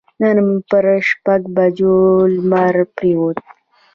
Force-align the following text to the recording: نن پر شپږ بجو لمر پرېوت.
نن 0.21 0.37
پر 0.69 0.85
شپږ 1.09 1.41
بجو 1.55 1.95
لمر 2.33 2.75
پرېوت. 2.95 3.37